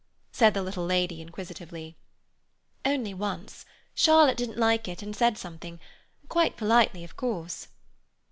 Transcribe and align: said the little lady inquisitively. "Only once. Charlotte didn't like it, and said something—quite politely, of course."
said 0.31 0.55
the 0.55 0.63
little 0.63 0.83
lady 0.83 1.21
inquisitively. 1.21 1.95
"Only 2.83 3.13
once. 3.13 3.65
Charlotte 3.93 4.35
didn't 4.37 4.57
like 4.57 4.87
it, 4.87 5.03
and 5.03 5.15
said 5.15 5.37
something—quite 5.37 6.57
politely, 6.57 7.03
of 7.03 7.15
course." 7.15 7.67